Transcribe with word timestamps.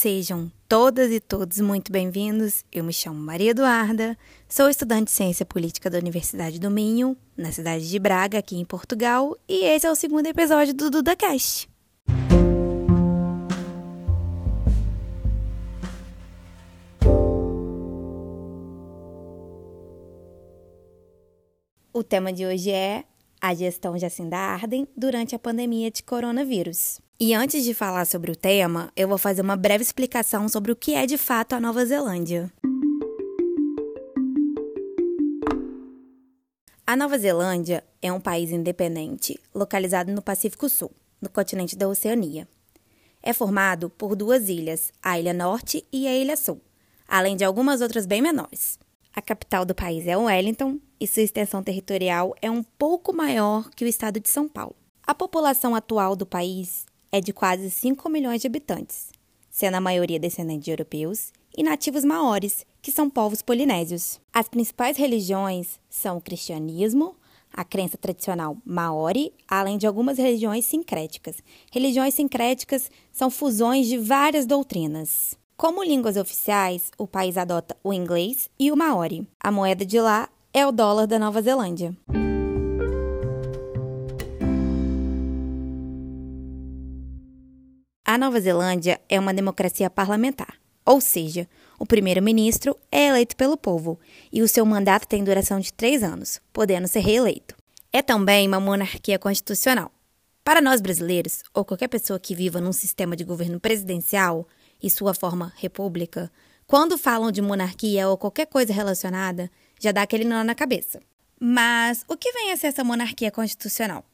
Sejam 0.00 0.48
todas 0.68 1.10
e 1.10 1.18
todos 1.18 1.58
muito 1.58 1.90
bem-vindos. 1.90 2.64
Eu 2.70 2.84
me 2.84 2.92
chamo 2.92 3.18
Maria 3.18 3.50
Eduarda, 3.50 4.16
sou 4.48 4.70
estudante 4.70 5.06
de 5.06 5.10
Ciência 5.10 5.44
Política 5.44 5.90
da 5.90 5.98
Universidade 5.98 6.60
do 6.60 6.70
Minho, 6.70 7.16
na 7.36 7.50
cidade 7.50 7.90
de 7.90 7.98
Braga, 7.98 8.38
aqui 8.38 8.54
em 8.54 8.64
Portugal, 8.64 9.36
e 9.48 9.64
esse 9.64 9.88
é 9.88 9.90
o 9.90 9.96
segundo 9.96 10.28
episódio 10.28 10.72
do 10.72 10.88
DudaCast. 10.88 11.68
O 21.92 22.04
tema 22.04 22.32
de 22.32 22.46
hoje 22.46 22.70
é 22.70 23.02
a 23.40 23.54
gestão 23.54 23.98
Jacinda 23.98 24.36
Arden 24.36 24.86
durante 24.96 25.34
a 25.34 25.38
pandemia 25.38 25.90
de 25.90 26.02
coronavírus. 26.02 27.00
E 27.20 27.34
antes 27.34 27.64
de 27.64 27.74
falar 27.74 28.04
sobre 28.04 28.30
o 28.30 28.36
tema, 28.36 28.92
eu 28.96 29.08
vou 29.08 29.18
fazer 29.18 29.42
uma 29.42 29.56
breve 29.56 29.82
explicação 29.82 30.48
sobre 30.48 30.70
o 30.70 30.76
que 30.76 30.94
é 30.94 31.06
de 31.06 31.18
fato 31.18 31.54
a 31.54 31.60
Nova 31.60 31.84
Zelândia. 31.84 32.52
A 36.86 36.96
Nova 36.96 37.18
Zelândia 37.18 37.84
é 38.00 38.12
um 38.12 38.20
país 38.20 38.50
independente 38.50 39.38
localizado 39.54 40.12
no 40.12 40.22
Pacífico 40.22 40.68
Sul, 40.68 40.90
no 41.20 41.28
continente 41.28 41.76
da 41.76 41.88
Oceania. 41.88 42.48
É 43.22 43.32
formado 43.32 43.90
por 43.90 44.14
duas 44.16 44.48
ilhas, 44.48 44.92
a 45.02 45.18
Ilha 45.18 45.34
Norte 45.34 45.84
e 45.92 46.06
a 46.06 46.16
Ilha 46.16 46.36
Sul, 46.36 46.60
além 47.06 47.36
de 47.36 47.44
algumas 47.44 47.80
outras 47.80 48.06
bem 48.06 48.22
menores. 48.22 48.78
A 49.18 49.20
capital 49.20 49.64
do 49.64 49.74
país 49.74 50.06
é 50.06 50.16
Wellington 50.16 50.78
e 51.00 51.04
sua 51.04 51.24
extensão 51.24 51.60
territorial 51.60 52.36
é 52.40 52.48
um 52.48 52.62
pouco 52.62 53.12
maior 53.12 53.68
que 53.70 53.84
o 53.84 53.88
estado 53.88 54.20
de 54.20 54.28
São 54.28 54.46
Paulo. 54.46 54.76
A 55.04 55.12
população 55.12 55.74
atual 55.74 56.14
do 56.14 56.24
país 56.24 56.86
é 57.10 57.20
de 57.20 57.32
quase 57.32 57.68
5 57.68 58.08
milhões 58.08 58.40
de 58.40 58.46
habitantes, 58.46 59.10
sendo 59.50 59.74
a 59.74 59.80
maioria 59.80 60.20
descendentes 60.20 60.66
de 60.66 60.70
europeus 60.70 61.32
e 61.56 61.64
nativos 61.64 62.04
maores, 62.04 62.64
que 62.80 62.92
são 62.92 63.10
povos 63.10 63.42
polinésios. 63.42 64.20
As 64.32 64.48
principais 64.48 64.96
religiões 64.96 65.80
são 65.90 66.18
o 66.18 66.22
cristianismo, 66.22 67.16
a 67.52 67.64
crença 67.64 67.98
tradicional 67.98 68.56
maori, 68.64 69.32
além 69.48 69.78
de 69.78 69.86
algumas 69.88 70.16
religiões 70.16 70.64
sincréticas. 70.64 71.42
Religiões 71.72 72.14
sincréticas 72.14 72.88
são 73.10 73.30
fusões 73.30 73.88
de 73.88 73.98
várias 73.98 74.46
doutrinas. 74.46 75.36
Como 75.60 75.82
línguas 75.82 76.16
oficiais, 76.16 76.92
o 76.96 77.04
país 77.04 77.36
adota 77.36 77.76
o 77.82 77.92
inglês 77.92 78.48
e 78.56 78.70
o 78.70 78.76
maori. 78.76 79.26
A 79.40 79.50
moeda 79.50 79.84
de 79.84 80.00
lá 80.00 80.28
é 80.54 80.64
o 80.64 80.70
dólar 80.70 81.08
da 81.08 81.18
Nova 81.18 81.42
Zelândia. 81.42 81.96
A 88.04 88.16
Nova 88.16 88.40
Zelândia 88.40 89.00
é 89.08 89.18
uma 89.18 89.34
democracia 89.34 89.90
parlamentar, 89.90 90.54
ou 90.86 91.00
seja, 91.00 91.48
o 91.76 91.84
primeiro-ministro 91.84 92.76
é 92.92 93.08
eleito 93.08 93.34
pelo 93.34 93.56
povo 93.56 93.98
e 94.32 94.42
o 94.42 94.48
seu 94.48 94.64
mandato 94.64 95.08
tem 95.08 95.24
duração 95.24 95.58
de 95.58 95.72
três 95.72 96.04
anos, 96.04 96.40
podendo 96.52 96.86
ser 96.86 97.00
reeleito. 97.00 97.56
É 97.92 98.00
também 98.00 98.46
uma 98.46 98.60
monarquia 98.60 99.18
constitucional. 99.18 99.90
Para 100.44 100.62
nós 100.62 100.80
brasileiros, 100.80 101.42
ou 101.52 101.64
qualquer 101.64 101.88
pessoa 101.88 102.20
que 102.20 102.32
viva 102.32 102.60
num 102.60 102.72
sistema 102.72 103.16
de 103.16 103.24
governo 103.24 103.58
presidencial 103.58 104.46
e 104.82 104.90
sua 104.90 105.14
forma 105.14 105.52
república, 105.56 106.30
quando 106.66 106.98
falam 106.98 107.30
de 107.30 107.40
monarquia 107.40 108.08
ou 108.08 108.18
qualquer 108.18 108.46
coisa 108.46 108.72
relacionada, 108.72 109.50
já 109.80 109.92
dá 109.92 110.02
aquele 110.02 110.24
nó 110.24 110.44
na 110.44 110.54
cabeça. 110.54 111.00
Mas 111.40 112.04
o 112.08 112.16
que 112.16 112.32
vem 112.32 112.52
a 112.52 112.56
ser 112.56 112.68
essa 112.68 112.84
monarquia 112.84 113.30
constitucional? 113.30 114.04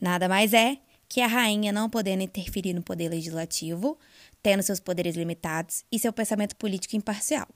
Nada 0.00 0.28
mais 0.28 0.52
é 0.52 0.78
que 1.08 1.20
a 1.20 1.26
rainha 1.26 1.72
não 1.72 1.90
podendo 1.90 2.22
interferir 2.22 2.72
no 2.72 2.82
poder 2.82 3.08
legislativo, 3.08 3.98
tendo 4.42 4.62
seus 4.62 4.80
poderes 4.80 5.16
limitados 5.16 5.84
e 5.92 5.98
seu 5.98 6.12
pensamento 6.12 6.56
político 6.56 6.96
imparcial. 6.96 7.46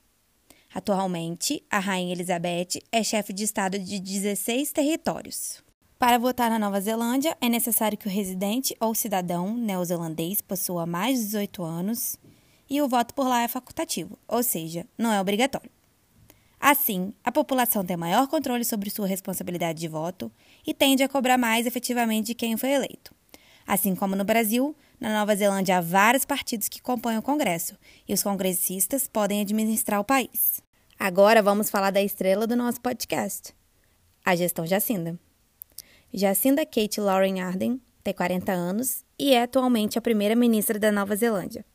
Atualmente, 0.73 1.63
a 1.69 1.79
Rainha 1.79 2.11
Elizabeth 2.11 2.81
é 2.91 3.01
chefe 3.01 3.31
de 3.31 3.45
Estado 3.45 3.79
de 3.79 3.97
16 3.97 4.73
territórios. 4.73 5.63
Para 5.97 6.17
votar 6.17 6.49
na 6.49 6.59
Nova 6.59 6.81
Zelândia, 6.81 7.37
é 7.39 7.47
necessário 7.47 7.97
que 7.97 8.07
o 8.07 8.11
residente 8.11 8.75
ou 8.81 8.93
cidadão 8.93 9.55
neozelandês 9.55 10.41
possua 10.41 10.85
mais 10.85 11.19
de 11.19 11.25
18 11.25 11.63
anos 11.63 12.17
e 12.69 12.81
o 12.81 12.87
voto 12.87 13.13
por 13.13 13.25
lá 13.25 13.43
é 13.43 13.47
facultativo, 13.47 14.19
ou 14.27 14.43
seja, 14.43 14.85
não 14.97 15.13
é 15.13 15.21
obrigatório. 15.21 15.71
Assim, 16.59 17.13
a 17.23 17.31
população 17.31 17.85
tem 17.85 17.95
maior 17.95 18.27
controle 18.27 18.65
sobre 18.65 18.89
sua 18.89 19.07
responsabilidade 19.07 19.79
de 19.79 19.87
voto 19.87 20.29
e 20.67 20.73
tende 20.73 21.01
a 21.01 21.07
cobrar 21.07 21.37
mais 21.37 21.65
efetivamente 21.65 22.27
de 22.27 22.35
quem 22.35 22.57
foi 22.57 22.71
eleito. 22.71 23.15
Assim 23.65 23.95
como 23.95 24.17
no 24.17 24.25
Brasil, 24.25 24.75
na 24.99 25.13
Nova 25.19 25.35
Zelândia 25.35 25.77
há 25.77 25.81
vários 25.81 26.25
partidos 26.25 26.67
que 26.67 26.81
compõem 26.81 27.17
o 27.17 27.21
Congresso 27.21 27.77
e 28.07 28.13
os 28.13 28.21
congressistas 28.21 29.07
podem 29.07 29.41
administrar 29.41 30.01
o 30.01 30.05
país. 30.05 30.61
Agora 30.99 31.41
vamos 31.41 31.69
falar 31.69 31.91
da 31.91 32.01
estrela 32.01 32.45
do 32.45 32.55
nosso 32.55 32.81
podcast, 32.81 33.53
a 34.25 34.35
gestão 34.35 34.65
Jacinda. 34.65 35.17
Jacinda 36.17 36.65
Kate 36.65 37.01
Lauren 37.01 37.41
Arden 37.41 37.81
tem 38.01 38.13
40 38.13 38.49
anos 38.49 39.03
e 39.19 39.33
é 39.33 39.43
atualmente 39.43 39.97
a 39.97 40.01
primeira-ministra 40.01 40.79
da 40.79 40.89
Nova 40.89 41.13
Zelândia. 41.13 41.65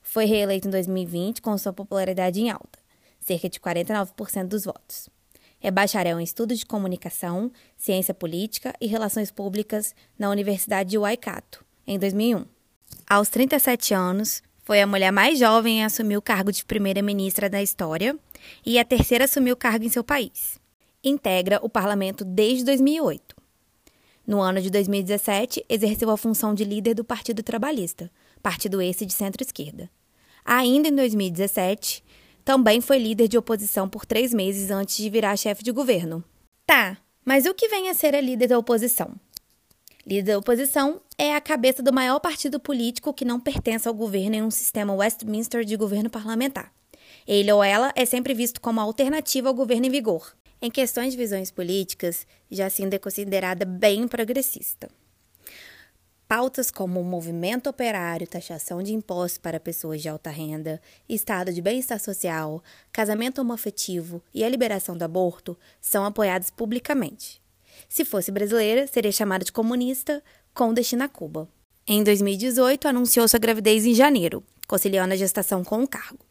Foi 0.00 0.26
reeleita 0.26 0.68
em 0.68 0.70
2020 0.70 1.42
com 1.42 1.58
sua 1.58 1.72
popularidade 1.72 2.40
em 2.40 2.50
alta, 2.50 2.78
cerca 3.18 3.48
de 3.48 3.58
49% 3.58 4.46
dos 4.46 4.64
votos. 4.64 5.08
É 5.60 5.72
bacharel 5.72 6.20
em 6.20 6.22
Estudos 6.22 6.60
de 6.60 6.66
Comunicação, 6.66 7.50
Ciência 7.76 8.14
Política 8.14 8.72
e 8.80 8.86
Relações 8.86 9.32
Públicas 9.32 9.92
na 10.16 10.30
Universidade 10.30 10.90
de 10.90 10.96
Waikato, 10.96 11.64
em 11.84 11.98
2001. 11.98 12.44
Aos 13.08 13.28
37 13.28 13.92
anos, 13.92 14.40
foi 14.62 14.80
a 14.80 14.86
mulher 14.86 15.10
mais 15.10 15.36
jovem 15.36 15.82
a 15.82 15.86
assumir 15.86 16.16
o 16.16 16.22
cargo 16.22 16.52
de 16.52 16.64
primeira-ministra 16.64 17.50
da 17.50 17.60
história 17.60 18.16
e 18.64 18.78
a 18.78 18.84
terceira 18.84 19.24
a 19.24 19.26
assumir 19.26 19.50
o 19.50 19.56
cargo 19.56 19.84
em 19.84 19.88
seu 19.88 20.04
país. 20.04 20.60
Integra 21.02 21.58
o 21.60 21.68
parlamento 21.68 22.24
desde 22.24 22.64
2008. 22.66 23.39
No 24.30 24.40
ano 24.40 24.60
de 24.60 24.70
2017, 24.70 25.66
exerceu 25.68 26.08
a 26.08 26.16
função 26.16 26.54
de 26.54 26.62
líder 26.62 26.94
do 26.94 27.02
Partido 27.02 27.42
Trabalhista, 27.42 28.08
partido 28.40 28.80
esse 28.80 29.04
de 29.04 29.12
centro-esquerda. 29.12 29.90
Ainda 30.44 30.86
em 30.86 30.94
2017, 30.94 32.00
também 32.44 32.80
foi 32.80 33.00
líder 33.00 33.26
de 33.26 33.36
oposição 33.36 33.88
por 33.88 34.06
três 34.06 34.32
meses 34.32 34.70
antes 34.70 34.96
de 34.98 35.10
virar 35.10 35.36
chefe 35.36 35.64
de 35.64 35.72
governo. 35.72 36.22
Tá, 36.64 36.96
mas 37.24 37.44
o 37.44 37.52
que 37.52 37.66
vem 37.66 37.88
a 37.88 37.94
ser 37.94 38.14
a 38.14 38.20
líder 38.20 38.46
da 38.46 38.56
oposição? 38.56 39.16
Líder 40.06 40.34
da 40.34 40.38
oposição 40.38 41.00
é 41.18 41.34
a 41.34 41.40
cabeça 41.40 41.82
do 41.82 41.92
maior 41.92 42.20
partido 42.20 42.60
político 42.60 43.12
que 43.12 43.24
não 43.24 43.40
pertence 43.40 43.88
ao 43.88 43.94
governo 43.94 44.36
em 44.36 44.42
um 44.44 44.50
sistema 44.52 44.94
Westminster 44.94 45.64
de 45.64 45.76
governo 45.76 46.08
parlamentar. 46.08 46.72
Ele 47.26 47.50
ou 47.50 47.64
ela 47.64 47.92
é 47.96 48.06
sempre 48.06 48.32
visto 48.32 48.60
como 48.60 48.80
alternativa 48.80 49.48
ao 49.48 49.54
governo 49.54 49.86
em 49.86 49.90
vigor. 49.90 50.36
Em 50.62 50.70
questões 50.70 51.12
de 51.12 51.16
visões 51.16 51.50
políticas, 51.50 52.26
Jacinda 52.50 52.96
é 52.96 52.98
considerada 52.98 53.64
bem 53.64 54.06
progressista. 54.06 54.90
Pautas 56.28 56.70
como 56.70 57.02
movimento 57.02 57.68
operário, 57.68 58.26
taxação 58.26 58.82
de 58.82 58.92
impostos 58.92 59.38
para 59.38 59.58
pessoas 59.58 60.02
de 60.02 60.08
alta 60.08 60.30
renda, 60.30 60.80
estado 61.08 61.52
de 61.52 61.62
bem-estar 61.62 61.98
social, 61.98 62.62
casamento 62.92 63.40
homoafetivo 63.40 64.22
e 64.34 64.44
a 64.44 64.48
liberação 64.48 64.96
do 64.96 65.02
aborto 65.02 65.58
são 65.80 66.04
apoiados 66.04 66.50
publicamente. 66.50 67.42
Se 67.88 68.04
fosse 68.04 68.30
brasileira, 68.30 68.86
seria 68.86 69.10
chamada 69.10 69.44
de 69.44 69.52
comunista 69.52 70.22
com 70.54 70.74
destino 70.74 71.02
a 71.02 71.08
Cuba. 71.08 71.48
Em 71.86 72.04
2018, 72.04 72.86
anunciou 72.86 73.26
sua 73.26 73.40
gravidez 73.40 73.86
em 73.86 73.94
janeiro, 73.94 74.44
conciliando 74.68 75.14
a 75.14 75.16
gestação 75.16 75.64
com 75.64 75.82
o 75.82 75.88
cargo. 75.88 76.29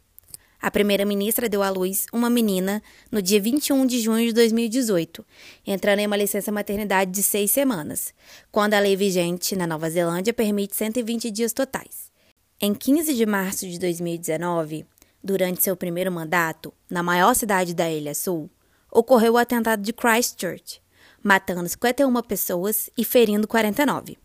A 0.61 0.69
primeira-ministra 0.69 1.47
deu 1.47 1.63
à 1.63 1.69
luz 1.69 2.05
uma 2.11 2.29
menina 2.29 2.83
no 3.09 3.21
dia 3.21 3.39
21 3.39 3.85
de 3.85 4.01
junho 4.01 4.27
de 4.27 4.33
2018, 4.33 5.25
entrando 5.65 5.99
em 5.99 6.07
uma 6.07 6.17
licença 6.17 6.51
maternidade 6.51 7.11
de 7.11 7.23
seis 7.23 7.49
semanas, 7.51 8.13
quando 8.51 8.73
a 8.73 8.79
lei 8.79 8.95
vigente 8.95 9.55
na 9.55 9.65
Nova 9.65 9.89
Zelândia 9.89 10.33
permite 10.33 10.75
120 10.75 11.31
dias 11.31 11.53
totais. 11.53 12.11
Em 12.59 12.73
15 12.73 13.13
de 13.13 13.25
março 13.25 13.65
de 13.69 13.79
2019, 13.79 14.85
durante 15.23 15.63
seu 15.63 15.77
primeiro 15.77 16.11
mandato, 16.11 16.73
na 16.89 17.01
maior 17.01 17.33
cidade 17.33 17.73
da 17.73 17.89
Ilha 17.89 18.13
Sul, 18.13 18.49
ocorreu 18.91 19.33
o 19.33 19.37
atentado 19.37 19.81
de 19.81 19.93
Christchurch, 19.93 20.81
matando 21.23 21.69
51 21.69 22.21
pessoas 22.23 22.89
e 22.97 23.05
ferindo 23.05 23.47
49. 23.47 24.17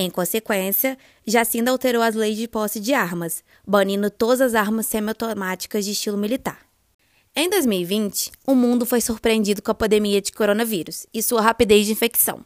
Em 0.00 0.08
consequência, 0.08 0.96
Jacinda 1.26 1.72
alterou 1.72 2.00
as 2.00 2.14
leis 2.14 2.36
de 2.36 2.46
posse 2.46 2.78
de 2.78 2.94
armas, 2.94 3.42
banindo 3.66 4.08
todas 4.08 4.40
as 4.40 4.54
armas 4.54 4.86
semiautomáticas 4.86 5.84
de 5.84 5.90
estilo 5.90 6.16
militar. 6.16 6.60
Em 7.34 7.50
2020, 7.50 8.30
o 8.46 8.54
mundo 8.54 8.86
foi 8.86 9.00
surpreendido 9.00 9.60
com 9.60 9.72
a 9.72 9.74
pandemia 9.74 10.22
de 10.22 10.30
coronavírus 10.30 11.04
e 11.12 11.20
sua 11.20 11.40
rapidez 11.40 11.84
de 11.84 11.90
infecção. 11.90 12.44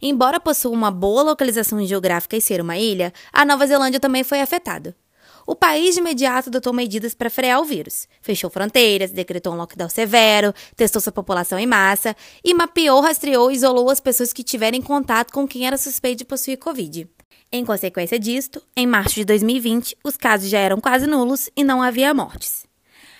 Embora 0.00 0.40
possua 0.40 0.70
uma 0.70 0.90
boa 0.90 1.22
localização 1.22 1.84
geográfica 1.84 2.34
e 2.34 2.40
ser 2.40 2.62
uma 2.62 2.78
ilha, 2.78 3.12
a 3.30 3.44
Nova 3.44 3.66
Zelândia 3.66 4.00
também 4.00 4.24
foi 4.24 4.40
afetada. 4.40 4.96
O 5.46 5.54
país 5.54 5.94
de 5.94 6.00
imediato 6.00 6.48
adotou 6.48 6.72
medidas 6.72 7.14
para 7.14 7.30
frear 7.30 7.60
o 7.60 7.64
vírus. 7.64 8.06
Fechou 8.20 8.50
fronteiras, 8.50 9.10
decretou 9.10 9.52
um 9.52 9.56
lockdown 9.56 9.88
severo, 9.88 10.54
testou 10.76 11.00
sua 11.00 11.12
população 11.12 11.58
em 11.58 11.66
massa 11.66 12.14
e 12.44 12.54
mapeou, 12.54 13.00
rastreou 13.00 13.50
e 13.50 13.54
isolou 13.54 13.90
as 13.90 14.00
pessoas 14.00 14.32
que 14.32 14.44
tiverem 14.44 14.82
contato 14.82 15.32
com 15.32 15.46
quem 15.46 15.66
era 15.66 15.76
suspeito 15.76 16.18
de 16.18 16.24
possuir 16.24 16.58
Covid. 16.58 17.08
Em 17.52 17.64
consequência 17.64 18.18
disto, 18.18 18.62
em 18.76 18.86
março 18.86 19.16
de 19.16 19.24
2020, 19.24 19.96
os 20.04 20.16
casos 20.16 20.48
já 20.48 20.58
eram 20.58 20.80
quase 20.80 21.06
nulos 21.06 21.50
e 21.56 21.64
não 21.64 21.82
havia 21.82 22.14
mortes. 22.14 22.64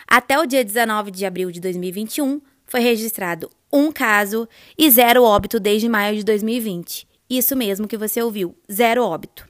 Até 0.07 0.39
o 0.39 0.47
dia 0.47 0.65
19 0.65 1.11
de 1.11 1.25
abril 1.27 1.51
de 1.51 1.61
2021, 1.61 2.41
foi 2.65 2.81
registrado 2.81 3.51
um 3.73 3.91
caso 3.91 4.49
e 4.79 4.89
zero 4.91 5.25
óbito 5.25 5.59
desde 5.59 5.89
maio 5.89 6.17
de 6.17 6.25
2020. 6.25 7.09
Isso 7.29 7.57
mesmo 7.57 7.89
que 7.89 7.97
você 7.97 8.23
ouviu, 8.23 8.57
zero 8.71 9.05
óbito 9.05 9.50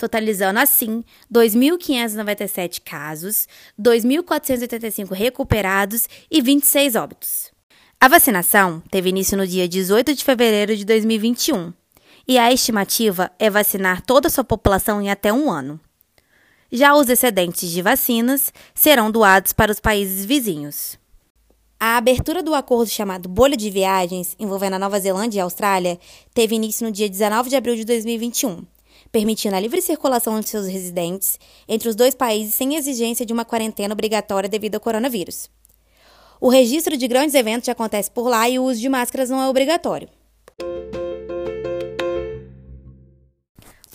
totalizando 0.00 0.58
assim 0.58 1.04
2.597 1.32 2.80
casos, 2.82 3.46
2.485 3.78 5.12
recuperados 5.12 6.08
e 6.30 6.40
26 6.40 6.96
óbitos. 6.96 7.52
A 8.00 8.08
vacinação 8.08 8.82
teve 8.90 9.10
início 9.10 9.36
no 9.36 9.46
dia 9.46 9.68
18 9.68 10.14
de 10.14 10.24
fevereiro 10.24 10.74
de 10.74 10.86
2021 10.86 11.72
e 12.26 12.38
a 12.38 12.50
estimativa 12.50 13.30
é 13.38 13.50
vacinar 13.50 14.00
toda 14.00 14.28
a 14.28 14.30
sua 14.30 14.42
população 14.42 15.02
em 15.02 15.10
até 15.10 15.30
um 15.30 15.50
ano. 15.50 15.78
Já 16.72 16.94
os 16.94 17.10
excedentes 17.10 17.68
de 17.68 17.82
vacinas 17.82 18.54
serão 18.74 19.10
doados 19.10 19.52
para 19.52 19.72
os 19.72 19.80
países 19.80 20.24
vizinhos. 20.24 20.98
A 21.78 21.96
abertura 21.96 22.42
do 22.42 22.54
acordo 22.54 22.88
chamado 22.88 23.28
Bolha 23.28 23.56
de 23.56 23.68
Viagens, 23.68 24.34
envolvendo 24.38 24.74
a 24.74 24.78
Nova 24.78 25.00
Zelândia 25.00 25.38
e 25.38 25.40
a 25.40 25.44
Austrália, 25.44 25.98
teve 26.32 26.54
início 26.54 26.86
no 26.86 26.92
dia 26.92 27.08
19 27.08 27.50
de 27.50 27.56
abril 27.56 27.74
de 27.74 27.84
2021 27.84 28.64
permitindo 29.12 29.56
a 29.56 29.60
livre 29.60 29.82
circulação 29.82 30.38
de 30.40 30.48
seus 30.48 30.66
residentes 30.66 31.38
entre 31.68 31.88
os 31.88 31.96
dois 31.96 32.14
países 32.14 32.54
sem 32.54 32.76
exigência 32.76 33.26
de 33.26 33.32
uma 33.32 33.44
quarentena 33.44 33.92
obrigatória 33.92 34.48
devido 34.48 34.76
ao 34.76 34.80
coronavírus. 34.80 35.50
O 36.40 36.48
registro 36.48 36.96
de 36.96 37.06
grandes 37.06 37.34
eventos 37.34 37.66
já 37.66 37.72
acontece 37.72 38.10
por 38.10 38.28
lá 38.28 38.48
e 38.48 38.58
o 38.58 38.64
uso 38.64 38.80
de 38.80 38.88
máscaras 38.88 39.28
não 39.28 39.42
é 39.42 39.48
obrigatório. 39.48 40.08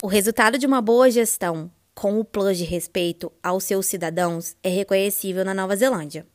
O 0.01 0.07
resultado 0.07 0.57
de 0.57 0.67
uma 0.67 0.81
boa 0.81 1.09
gestão 1.09 1.71
com 1.95 2.19
o 2.19 2.25
plus 2.25 2.57
de 2.57 2.63
respeito 2.65 3.31
aos 3.41 3.63
seus 3.63 3.87
cidadãos 3.87 4.55
é 4.61 4.69
reconhecível 4.69 5.43
na 5.43 5.53
Nova 5.53 5.75
Zelândia. 5.75 6.27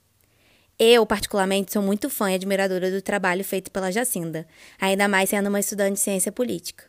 Eu, 0.76 1.04
particularmente, 1.04 1.72
sou 1.72 1.82
muito 1.82 2.08
fã 2.08 2.32
e 2.32 2.34
admiradora 2.34 2.90
do 2.90 3.02
trabalho 3.02 3.44
feito 3.44 3.70
pela 3.70 3.92
Jacinda, 3.92 4.46
ainda 4.80 5.06
mais 5.06 5.28
sendo 5.28 5.48
uma 5.48 5.60
estudante 5.60 5.92
de 5.92 6.00
ciência 6.00 6.32
política. 6.32 6.84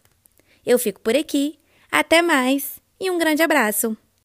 Eu 0.65 0.79
fico 0.79 1.01
por 1.01 1.15
aqui 1.15 1.59
até 1.91 2.21
mais 2.21 2.79
e 2.99 3.11
um 3.11 3.17
grande 3.17 3.43
abraço! 3.43 3.97